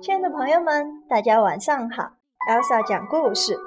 [0.00, 2.12] 亲爱的朋友们，大家晚上好
[2.50, 3.58] ！Elsa 讲故事，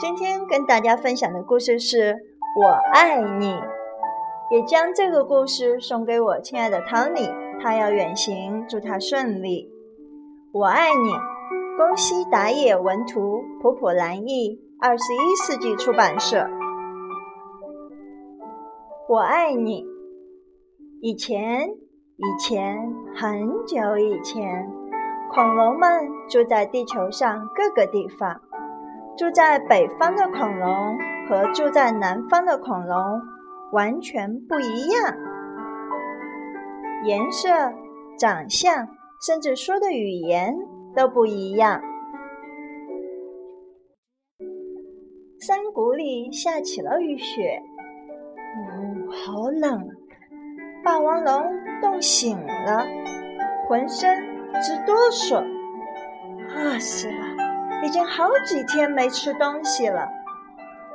[0.00, 2.14] 今天跟大家分享的故事是
[2.60, 3.52] 《我爱你》，
[4.50, 9.70] 也将这个故事送给我亲爱的 Tony，他要远行，祝他顺利。
[10.52, 11.12] 我爱你，
[11.76, 16.48] 宫西达也文图，普普兰译，二十一世纪出版社。
[19.08, 19.86] 我爱你。
[21.00, 21.70] 以前，
[22.20, 22.76] 以前，
[23.14, 24.68] 很久以前，
[25.30, 25.88] 恐龙们
[26.28, 28.40] 住在地球上各个地方。
[29.16, 33.20] 住在北方的恐龙和住在南方的恐龙
[33.70, 35.14] 完全不一样，
[37.04, 37.48] 颜色、
[38.18, 38.88] 长相，
[39.24, 40.56] 甚至说的语言
[40.96, 41.80] 都不一样。
[45.38, 47.62] 山谷里下起了雨雪。
[48.58, 49.88] 呜，好冷！
[50.88, 51.52] 霸王龙
[51.82, 52.86] 冻醒了，
[53.68, 54.18] 浑身
[54.62, 55.44] 直哆嗦，
[56.56, 57.84] 饿死了！
[57.84, 60.08] 已经好几天没吃东西了。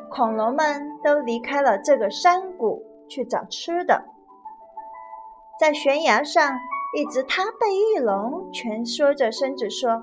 [0.09, 4.03] 恐龙们都离开了这个山谷去找吃的。
[5.59, 6.57] 在悬崖上，
[6.97, 10.01] 一只踏背翼龙蜷缩着身子说：“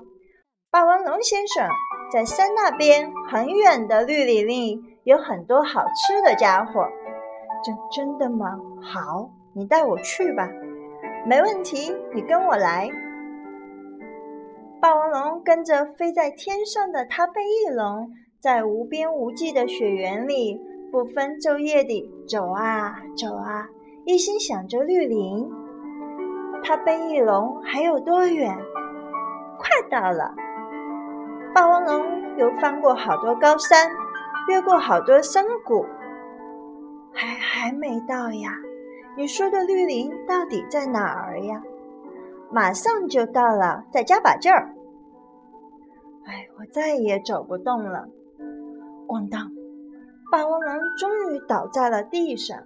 [0.71, 1.67] 霸王龙先生，
[2.13, 6.87] 在山那边很远的绿林里有很多好吃的家伙。”
[7.61, 8.57] 真真的吗？
[8.81, 10.49] 好，你带我去吧。
[11.25, 12.89] 没问题，你跟我来。
[14.81, 20.59] 霸王龙跟着飞在天上的踏背翼龙，在无边无际的雪原里
[20.91, 23.67] 不分昼夜地走啊走啊，
[24.05, 25.47] 一心想着绿林。
[26.63, 28.57] 踏背翼龙还有多远？
[29.59, 30.33] 快到了。
[31.53, 33.91] 霸王龙又翻过好多高山，
[34.47, 35.85] 越过好多深谷。
[37.13, 38.51] 还还没到呀？
[39.17, 41.61] 你说的绿林到底在哪儿呀？
[42.49, 44.73] 马上就到了，再加把劲儿！
[46.25, 48.07] 哎，我再也走不动了。
[49.07, 49.51] 咣当！
[50.31, 52.57] 霸王龙终于倒在了地上。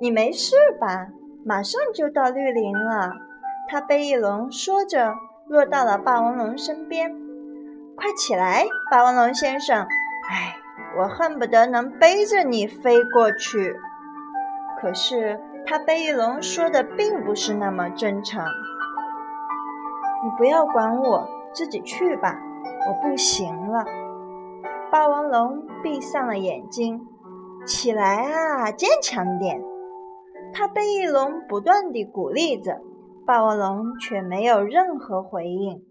[0.00, 1.08] 你没事吧？
[1.44, 3.12] 马上就到绿林了。
[3.68, 5.14] 他背翼龙说着，
[5.48, 7.16] 落到了霸王龙身边。
[7.96, 9.86] 快起来，霸王龙先生！
[10.30, 10.56] 哎。
[10.96, 13.76] 我恨不得能背着你飞过去，
[14.80, 18.44] 可是他背翼龙说的并不是那么真诚。
[20.24, 22.38] 你不要管我，自己去吧，
[22.86, 23.84] 我不行了。
[24.90, 27.00] 霸王龙闭上了眼睛，
[27.66, 29.62] 起来啊，坚强点！
[30.52, 32.80] 他背翼龙不断地鼓励着，
[33.26, 35.82] 霸王龙却没有任何回应。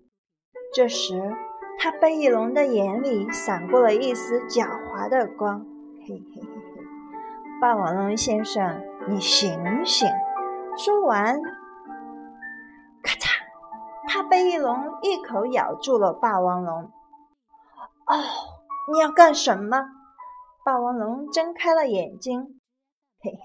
[0.74, 1.36] 这时。
[1.80, 5.64] 他背翼龙的眼里闪过了一丝狡猾的光，
[7.60, 10.08] 霸王龙先生，你醒醒！
[10.78, 11.42] 说完，
[13.02, 13.32] 咔嚓，
[14.08, 16.84] 他被翼龙一口咬住了霸王龙。
[18.06, 18.14] 哦，
[18.92, 19.90] 你要干什么？
[20.64, 22.60] 霸王龙睁开了眼睛，
[23.20, 23.40] 嘿嘿，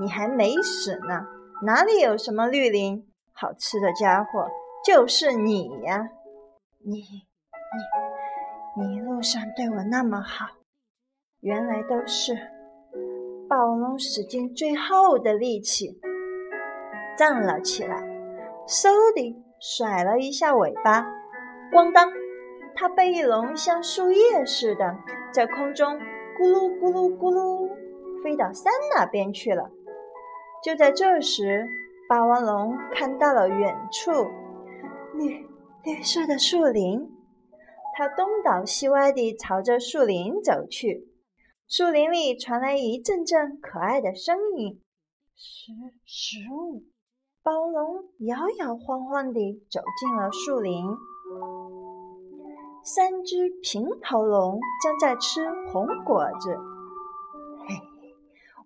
[0.00, 1.26] 你还没死呢！
[1.62, 3.08] 哪里有什么绿林？
[3.32, 4.48] 好吃的家伙
[4.84, 6.08] 就是你呀，
[6.84, 7.00] 你！
[8.76, 10.46] 你，你一路上对我那么好，
[11.38, 12.55] 原来都是。
[13.48, 16.00] 霸王龙使尽最后的力气
[17.16, 17.96] 站了起来，
[18.66, 21.06] 嗖地甩了一下尾巴，
[21.72, 22.10] 咣当！
[22.74, 24.96] 它被翼龙像树叶似的
[25.32, 25.96] 在空中
[26.38, 27.70] 咕噜咕噜咕噜
[28.22, 29.70] 飞到山那边去了。
[30.62, 31.66] 就在这时，
[32.08, 34.10] 霸王龙看到了远处
[35.14, 35.46] 绿
[35.84, 37.08] 绿色的树林。
[37.96, 41.08] 它东倒西歪地朝着树林走去，
[41.68, 44.80] 树林里传来一阵阵可爱的声音。
[45.34, 45.72] 食
[46.04, 46.84] 食物，
[47.42, 50.86] 霸王龙摇摇晃晃地走进了树林。
[52.84, 56.54] 三只平头龙正在吃红果子。
[57.66, 57.74] 嘿，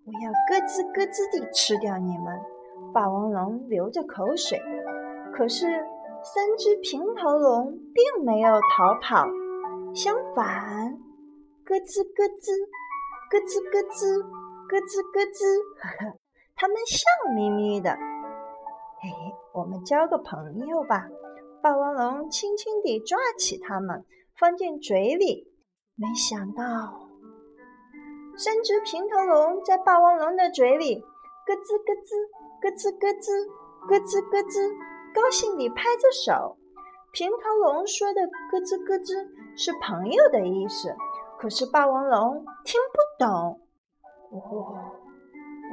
[0.05, 2.39] 我要咯吱咯吱地吃掉你们！
[2.93, 4.61] 霸王龙流着口水，
[5.33, 5.65] 可是。
[6.23, 9.25] 三只平头龙并没有逃跑，
[9.95, 10.93] 相反，
[11.65, 12.51] 咯吱咯吱，
[13.31, 14.21] 咯吱咯吱，
[14.67, 15.39] 咯吱咯吱，
[15.79, 16.19] 呵呵，
[16.57, 16.99] 它们笑
[17.33, 17.89] 眯眯的。
[18.99, 21.07] 嘿嘿，我们交个朋友吧。
[21.61, 24.03] 霸王龙轻轻地抓起它们，
[24.37, 25.47] 放进嘴里。
[25.95, 27.07] 没想到，
[28.35, 32.27] 三只平头龙在霸王龙的嘴里咯吱咯吱，
[32.59, 33.47] 咯吱咯吱，
[33.87, 34.75] 咯吱咯吱。
[35.15, 36.57] 高兴地拍着手，
[37.13, 39.25] 平头龙说的“咯吱咯吱”
[39.55, 40.93] 是朋友的意思，
[41.41, 43.59] 可是霸王龙听不懂。
[44.29, 44.39] 哦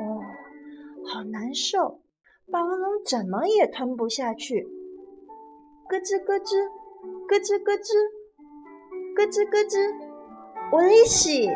[0.00, 0.22] 哦，
[1.12, 2.00] 好难受！
[2.50, 4.62] 霸王龙怎么也吞不下去。
[5.90, 6.70] 咯吱咯吱，
[7.28, 7.92] 咯吱咯吱，
[9.14, 9.94] 咯吱咯吱，
[10.72, 11.50] 我哩西！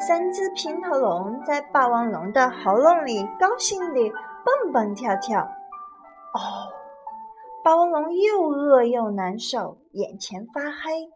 [0.00, 4.10] 三只平头龙在霸王龙的喉咙里高兴地
[4.44, 5.42] 蹦蹦跳跳。
[6.34, 6.40] 哦，
[7.62, 11.08] 霸王龙又饿又难受，眼前发黑。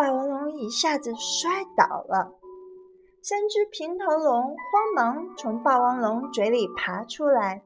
[0.00, 2.32] 霸王龙一下子摔倒了。
[3.20, 7.62] 三只平头龙慌忙从霸王龙嘴里爬出来，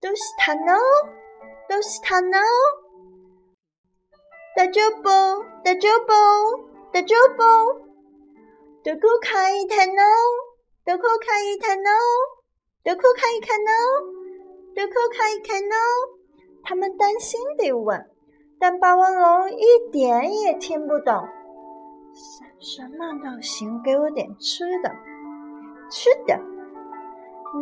[0.00, 0.72] 都是他呢，
[1.68, 2.38] 都是他呢。
[4.56, 5.10] 大脚步，
[5.62, 6.14] 大脚步，
[6.94, 7.42] 大脚步，
[8.82, 10.02] 都可看一看呢，
[10.86, 11.90] 都可看一看呢，
[12.82, 13.70] 都可看一看呢，
[14.74, 15.76] 都可看一看呢。
[16.64, 18.17] 他们担心地问。
[18.60, 19.62] 但霸王龙一
[19.92, 21.14] 点也听不懂。
[22.12, 24.90] 什什么都行，给我点吃的，
[25.90, 26.38] 吃的。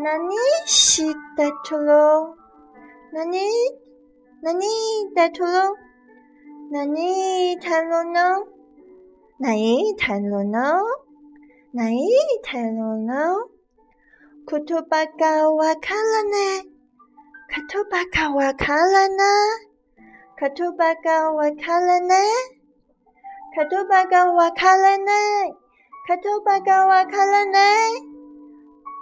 [0.02, 0.34] 那你
[0.66, 2.37] 西带土龙？
[3.12, 3.38] 那你
[4.43, 4.66] 那你
[5.14, 5.76] 带土龙？
[6.70, 8.20] 那你太龙呢？
[9.38, 10.81] 那你太龙呢？
[11.72, 12.08] 那你
[12.42, 13.34] 太龙呢？
[14.46, 16.70] 库图巴卡瓦卡拉呢？
[17.49, 19.22] 卡图巴卡瓦卡拉呢？
[20.38, 22.15] 卡图巴嘎瓦卡拉呢？
[23.55, 25.11] 卡图巴嘎瓦卡拉呢？
[26.06, 27.59] 卡图巴嘎瓦卡拉呢？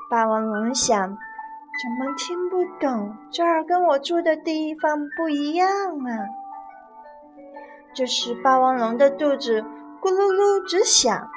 [0.08, 3.16] 霸王龙想：怎么听不懂？
[3.32, 6.22] 这儿跟我住的地方不一样啊！
[7.92, 9.60] 这时，霸王龙的肚子
[10.00, 11.28] 咕噜噜直响。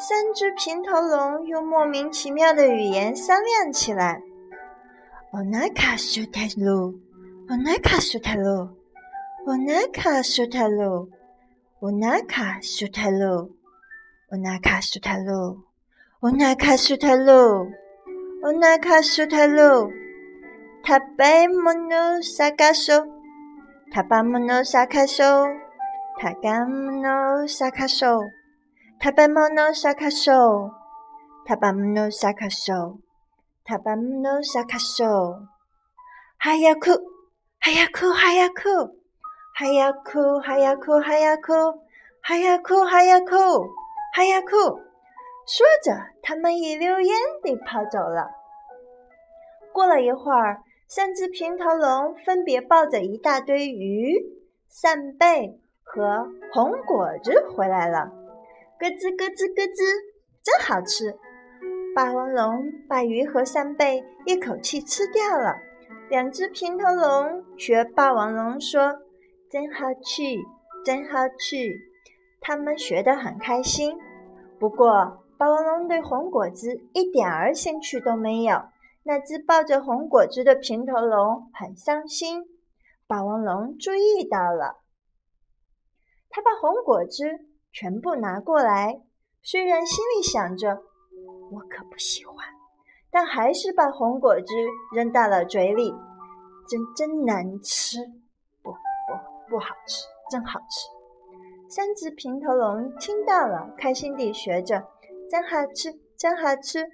[0.00, 4.20] 三只平头龙用莫名其妙的语言商量起来
[5.30, 6.98] ：“我那卡苏泰鲁，
[7.48, 8.77] 我那卡苏泰鲁，我那
[9.46, 11.10] 我那卡苏泰路，
[11.80, 13.56] 我那卡苏泰路，
[14.30, 15.62] 我那卡苏泰路，
[16.20, 17.70] 我那卡苏泰路，
[18.42, 19.90] 我那卡苏泰路。
[20.82, 23.06] 他被莫诺萨卡索，
[23.90, 25.24] 他把莫诺萨卡索，
[26.20, 28.24] 他干莫诺萨卡索，
[28.98, 30.70] 他被莫诺萨卡索，
[31.44, 32.98] 他把莫诺萨卡索，
[33.64, 35.06] 他把莫诺萨卡索。
[36.38, 36.90] 哈呀哭，
[37.60, 38.97] 哈呀哭，哈呀哭。
[39.72, 41.52] 要哭，还要哭，还要哭，
[42.20, 43.26] 还要哭，还要哭，还要哭，
[44.14, 44.80] 还要哭。
[45.46, 48.30] 说着，他们一溜烟地跑走了。
[49.72, 54.14] 过了一会儿，三只平头龙分别抱着一大堆鱼、
[54.68, 58.12] 扇贝和红果子回来了。
[58.78, 59.82] 咯吱咯吱咯吱，
[60.42, 61.18] 真好吃！
[61.94, 65.56] 霸王龙把鱼和扇贝一口气吃掉了。
[66.08, 69.00] 两只平头龙学霸王龙说
[69.50, 70.22] ：“真好吃，
[70.84, 71.56] 真好吃！”
[72.40, 73.98] 他们学得很开心。
[74.58, 78.62] 不过，霸王龙对红果子一点儿兴趣都没有。
[79.04, 82.44] 那只抱着红果子的平头龙很伤心。
[83.06, 84.82] 霸王龙注意到了，
[86.28, 87.24] 他把红果子
[87.72, 89.00] 全部拿过来，
[89.42, 90.82] 虽然心里想着
[91.52, 92.36] 我可不喜欢，
[93.10, 94.52] 但还是把红果子
[94.94, 95.94] 扔到了嘴里。
[96.68, 97.96] 真真难吃，
[99.48, 100.88] 不好吃，真好吃。
[101.68, 104.84] 三只平头龙听到了，开心地学着
[105.30, 106.88] ：“真好吃，真好吃。”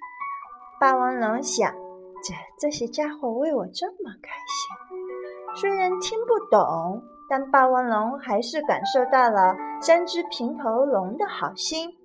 [0.79, 1.73] 霸王龙想
[2.21, 11.95] ：“这这些家伙为我这么开心。”虽然听不懂，但霸王龙还是感受到了三只平头龙的好心。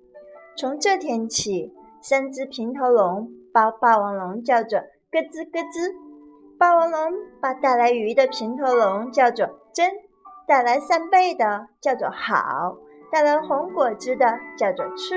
[0.55, 4.79] 从这天起，三只平头龙把霸王龙叫做
[5.11, 5.93] “咯吱咯吱”。
[6.57, 7.11] 霸王龙
[7.41, 9.91] 把带来鱼的平头龙叫做“真”。
[10.47, 12.75] 带来扇贝的叫做好，
[13.11, 15.15] 带来红果子的叫做吃，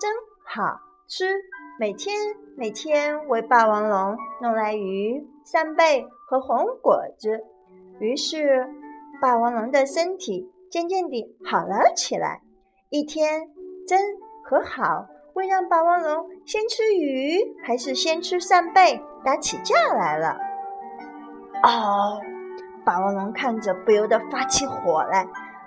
[0.00, 0.10] 真
[0.44, 1.34] 好吃。
[1.78, 2.16] 每天
[2.56, 7.44] 每天为霸王龙弄来鱼、扇贝和红果子，
[8.00, 8.66] 于是
[9.20, 12.40] 霸王龙的身体渐渐地好了起来。
[12.88, 13.50] 一天，
[13.86, 14.00] 真
[14.42, 20.38] 和好为让霸王龙先吃鱼还是先吃扇贝打起架来了。
[21.62, 22.20] 哦。
[22.86, 25.26] 霸王龙看着不由得发起火来，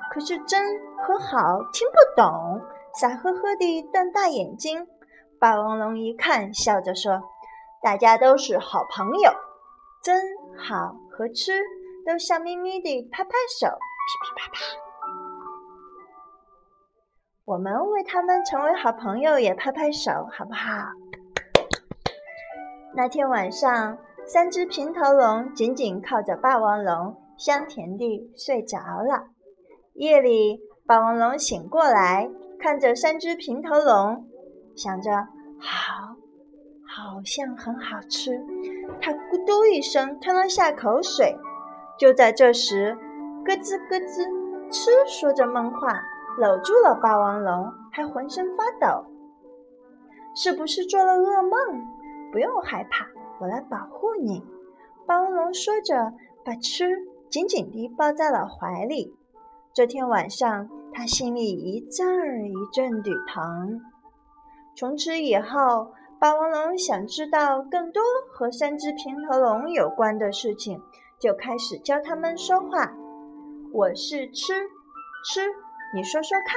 [0.09, 2.61] 可是真和好听不懂，
[2.97, 4.87] 傻呵呵地瞪大眼睛。
[5.37, 7.21] 霸王龙一看，笑着说
[7.83, 9.31] ：“大家都是好朋友。”
[10.01, 10.17] 真
[10.57, 11.61] 好和吃
[12.07, 13.73] 都笑眯眯地拍拍手，噼
[14.23, 14.59] 噼啪啪。
[17.43, 20.69] 我们为他们成为好朋友也拍拍手，好不好？
[22.95, 23.97] 那天晚上。
[24.31, 29.29] 三只平头龙紧紧靠着霸王龙，香甜地睡着了。
[29.95, 34.27] 夜里，霸王龙醒过来，看着三只平头龙，
[34.75, 35.11] 想着
[35.57, 36.15] 好，
[36.85, 38.39] 好像很好吃。
[39.01, 41.35] 他咕嘟一声吞了下口水，
[41.97, 42.95] 就在这时，
[43.43, 46.03] 咯吱咯吱，吃说着梦话，
[46.37, 49.07] 搂住了霸王龙，还浑身发抖。
[50.35, 51.81] 是不是做了噩梦？
[52.31, 53.07] 不用害怕，
[53.39, 54.43] 我来保护你。
[55.05, 59.15] 霸王龙说着，把吃紧紧地抱在了怀里。
[59.73, 63.81] 这天晚上，他心里一阵儿一阵的疼。
[64.75, 70.81] 从此以后，霸王龙想知道更多和三只平头龙有关的事情，
[71.19, 72.93] 就开始教他们说话。
[73.71, 74.53] 我是吃
[75.25, 75.47] 吃，
[75.95, 76.55] 你说说看。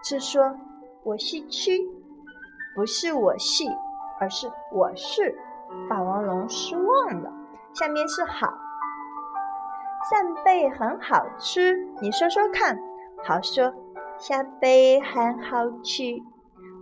[0.00, 0.56] 吃说
[1.02, 1.72] ：“我是吃，
[2.76, 3.64] 不是我是，
[4.20, 5.36] 而是我是。”
[5.90, 6.07] 霸王
[6.48, 7.32] 失望了。
[7.74, 8.48] 下面是好，
[10.10, 12.78] 扇贝很好吃，你说说看。
[13.24, 13.72] 好说，
[14.18, 16.20] 下贝很好吃。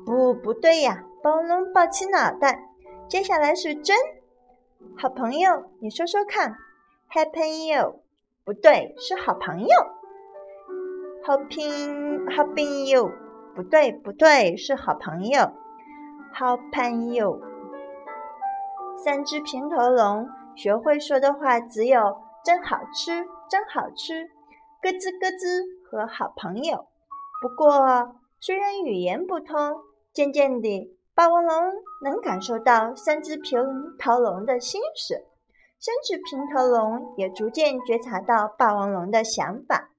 [0.04, 1.02] 不，不对呀！
[1.22, 2.62] 霸王龙抱起脑袋。
[3.08, 3.96] 接下来是真
[4.96, 6.56] 好朋友，你说说看。
[7.08, 8.00] 好朋友，
[8.44, 9.68] 不对，是好朋友。
[11.24, 13.10] 好朋好朋友，
[13.54, 15.50] 不对，不对，是好朋友。
[16.32, 17.40] 好朋友。
[18.96, 24.24] 三只平头龙学会说的话只有“真好吃，真好吃”，
[24.82, 26.86] 咯吱咯吱和好朋友。
[27.40, 29.56] 不过，虽然语言不通。
[30.12, 33.60] 渐渐地，霸王龙能感受到三只平
[33.98, 35.26] 头龙的心思，
[35.78, 39.90] 三只平头龙也逐渐觉察到霸王龙的想法。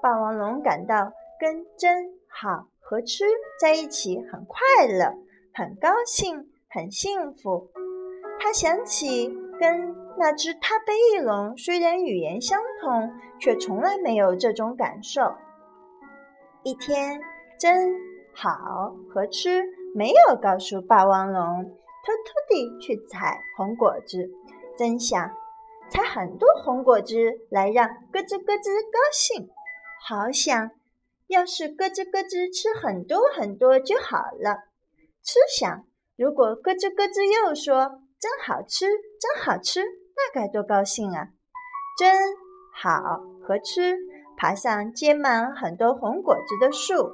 [0.00, 3.26] 霸王龙感到跟真好和吃
[3.60, 5.14] 在一起很快乐、
[5.52, 7.68] 很高兴、很幸福。
[8.40, 9.28] 他想起
[9.58, 15.34] 跟那只他背翼龙虽然语言相同，却从来没有这种感受。
[16.62, 17.20] 一天，
[17.58, 18.16] 真。
[18.38, 19.64] 好和吃
[19.94, 24.28] 没有告诉霸王龙，偷偷地去采红果子。
[24.76, 25.30] 真想
[25.88, 27.16] 采很多红果子
[27.50, 29.48] 来让咯吱咯吱高兴。
[30.06, 30.70] 好想
[31.28, 34.64] 要是咯吱咯吱吃很多很多就好了。
[35.22, 38.86] 吃想如果咯吱咯吱又说真好吃
[39.20, 41.28] 真好吃，那该多高兴啊！
[41.98, 42.14] 真
[42.72, 43.98] 好和吃
[44.36, 47.12] 爬上结满很多红果子的树，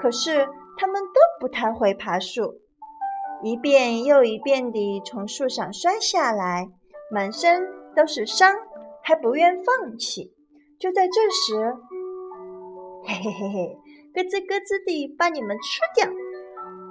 [0.00, 0.48] 可是。
[0.76, 2.54] 他们都不太会爬树，
[3.42, 6.70] 一遍又一遍地从树上摔下来，
[7.10, 7.62] 满身
[7.94, 8.56] 都是伤，
[9.02, 10.32] 还不愿放弃。
[10.78, 11.76] 就在这时，
[13.06, 13.78] 嘿嘿嘿嘿，
[14.14, 16.10] 咯吱咯吱地把你们吃掉！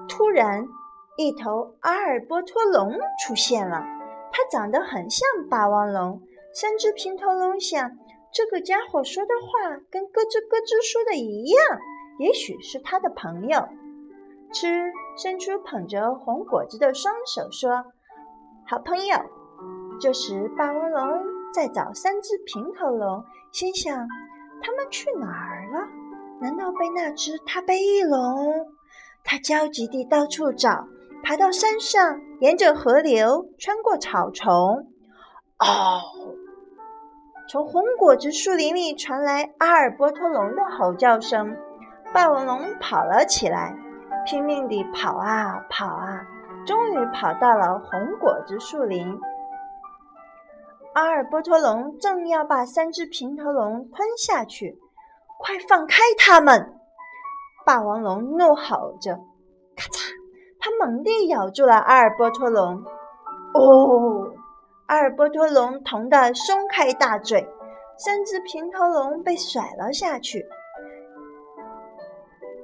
[0.07, 0.67] 突然，
[1.19, 3.83] 一头阿尔波托龙出现了，
[4.31, 6.21] 它长得很像霸王龙。
[6.53, 7.91] 三只平头龙想，
[8.31, 11.61] 这个家伙说的话跟咯吱咯吱说的一样。
[12.19, 13.67] 也许是他的朋友，
[14.53, 17.83] 吃伸出捧着红果子的双手说
[18.65, 19.17] ：“好朋友。”
[19.99, 21.21] 这时，霸王龙
[21.53, 23.21] 在找三只平头龙，
[23.51, 24.07] 心想：
[24.61, 25.85] 他们去哪儿了？
[26.39, 28.71] 难道被那只踏背翼龙？
[29.25, 30.87] 他焦急地到处找，
[31.29, 34.49] 爬到山上，沿着河流，穿过草丛。
[35.59, 36.01] 哦！
[37.47, 41.55] 从红果子树林里传来阿尔波托龙的吼叫声。
[42.11, 43.77] 霸王龙跑了起来，
[44.25, 46.25] 拼命地跑啊跑啊，
[46.65, 49.15] 终于跑到了红果子树林。
[50.95, 54.79] 阿尔波托龙正要把三只平头龙吞下去，
[55.37, 56.73] 快放开它们！
[57.67, 59.19] 霸王龙怒吼着，
[60.79, 62.83] 猛地咬住了阿尔波托龙。
[63.53, 64.33] 哦，
[64.87, 67.47] 阿尔波托龙疼得松开大嘴，
[67.97, 70.45] 三只平头龙被甩了下去。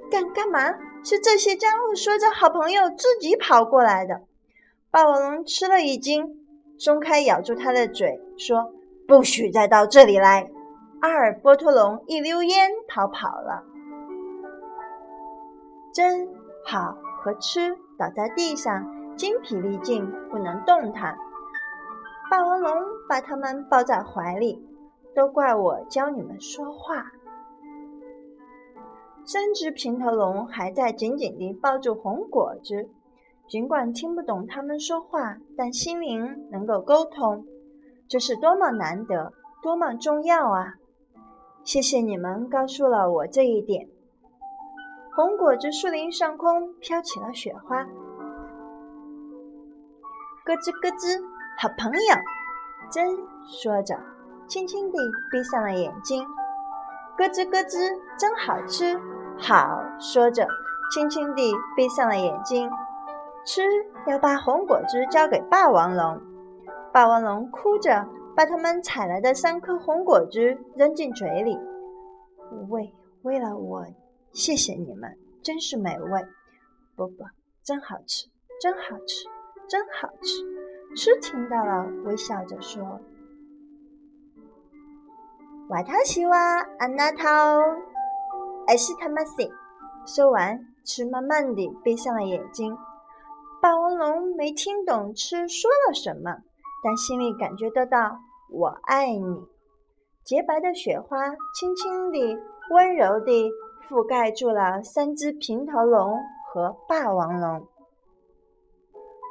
[0.10, 0.74] 干干嘛？
[1.04, 4.22] 是这些家伙说着好朋友自己跑过来的。
[4.90, 6.48] 霸王龙吃了一惊，
[6.80, 8.72] 松开咬住他的嘴，说
[9.08, 10.50] ：“不许再到这里来！”
[11.02, 13.64] 阿尔波托龙一溜烟逃跑了。
[15.94, 16.28] 真
[16.66, 21.18] 好和吃倒在地上，精疲力尽，不能动弹。
[22.30, 22.74] 霸王龙
[23.08, 24.68] 把他们抱在怀里，
[25.14, 27.12] 都怪我教你们说话。
[29.24, 32.90] 三只平头龙还在紧紧地抱住红果子，
[33.48, 37.46] 尽管听不懂他们说话，但心灵能够沟通，
[38.08, 39.34] 这是多么难得，
[39.64, 40.76] 多么重要啊！
[41.64, 43.88] 谢谢你们告诉了我这一点。
[45.16, 47.82] 红果子树林上空飘起了雪花，
[50.44, 51.24] 咯吱咯吱，
[51.58, 52.00] 好朋友，
[52.92, 53.98] 真说着，
[54.46, 54.98] 轻轻地
[55.32, 56.28] 闭上了眼睛。
[57.18, 59.00] 咯吱咯吱，真好吃。
[59.38, 60.46] 好，说着，
[60.92, 62.70] 轻轻地闭上了眼睛。
[63.46, 63.62] 吃，
[64.08, 66.22] 要把红果子交给霸王龙。
[66.92, 68.06] 霸王龙哭着
[68.36, 71.58] 把他们采来的三颗红果子扔进嘴里。
[72.68, 73.86] 喂，喂了我，
[74.36, 76.28] 谢谢你们，真是美味。
[76.94, 77.24] 不不，
[77.64, 78.28] 真好吃，
[78.62, 79.26] 真好吃，
[79.70, 80.44] 真好吃。
[80.94, 83.00] 吃听到了，微笑着说
[85.70, 86.38] ：“瓦塔西瓦
[86.78, 87.58] 安娜塔
[88.68, 89.50] 艾西塔玛西。”
[90.06, 92.78] 说完，吃慢慢地闭上了眼睛。
[93.62, 96.40] 霸王龙没听懂吃说了什么，
[96.84, 98.20] 但心里感觉得到
[98.52, 99.46] “我爱你”。
[100.26, 102.38] 洁白的雪花轻轻地、
[102.72, 103.50] 温柔地
[103.88, 107.68] 覆盖住了三只平头龙和霸王龙。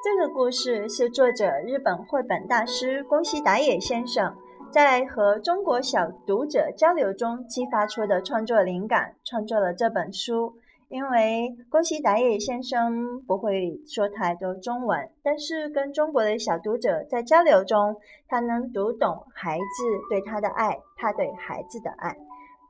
[0.05, 4.37] 这个故事是作者日本绘本大师宫西达也先生
[4.71, 10.55] 在和中国小读者交流中激发出的创作灵感，创作了这本书。
[10.91, 17.97] 因为宫西达也先生不会说太多中文，但是跟中国的小读者在交流中，
[18.29, 19.65] 他能读懂孩子
[20.09, 22.17] 对他的爱，他对孩子的爱，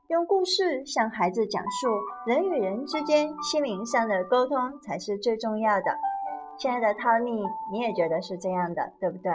[0.07, 1.87] 用故事向孩子讲述
[2.27, 5.97] 人与人之间心灵上的沟通才是最重要的。
[6.59, 9.31] 亲爱的 Tony，你也觉得是这样的，对不对？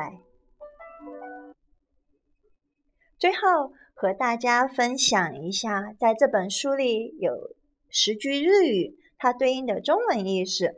[3.18, 7.50] 最后和大家分享一下，在这本书里有。
[7.92, 10.76] 十句日语，它对应的中文意思。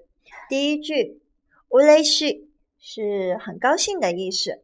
[0.48, 1.20] 第一句
[1.68, 4.62] “乌雷西”是很高兴的意思。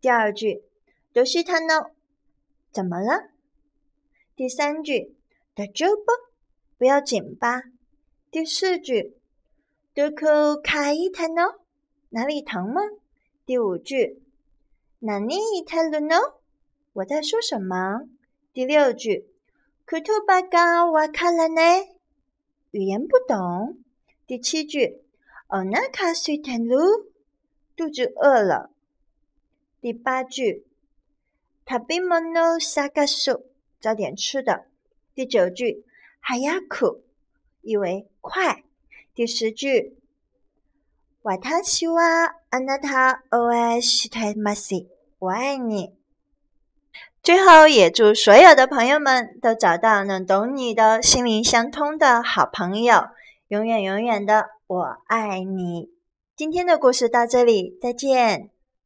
[0.00, 0.62] 第二句
[1.12, 1.90] “多西他诺”
[2.70, 3.29] 怎么了？
[4.40, 5.14] 第三句
[5.54, 6.02] “大丈夫”
[6.78, 7.60] 不要紧吧？
[8.30, 9.18] 第四句
[9.92, 11.60] “多口卡伊他诺”
[12.08, 12.80] 哪里疼吗？
[13.44, 14.22] 第五句
[15.00, 16.16] “哪里他了呢？
[16.94, 18.08] 我在说什么？”
[18.54, 19.28] 第六句。
[19.84, 21.60] 库图巴嘎瓦卡拉呢？
[22.70, 23.76] 语言不懂。
[24.26, 25.02] 第七句，
[25.48, 26.78] 哦那卡水坦鲁，
[27.76, 28.70] 肚子饿了。
[29.82, 30.64] 第八句，
[31.66, 33.49] 塔比莫诺萨嘎苏，
[33.80, 34.66] 找点吃的。
[35.14, 35.84] 第九句，
[36.20, 37.04] 哈亚库，
[37.62, 38.64] 意为快。
[39.14, 39.98] 第十句，
[41.22, 42.02] 瓦塔西瓦
[42.50, 44.88] 安娜塔欧埃西泰马西，
[45.18, 45.94] 我爱你。
[47.22, 53.08] 最后，也祝所有的朋友们都找到能懂你的心灵相通的好朋友，
[53.48, 55.90] 永远永远的我爱你。
[56.34, 58.50] 今天的故事到这里，再见。